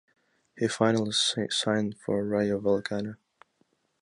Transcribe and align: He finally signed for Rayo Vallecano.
He 0.57 0.67
finally 0.67 1.11
signed 1.11 1.95
for 2.03 2.25
Rayo 2.25 2.59
Vallecano. 2.59 3.17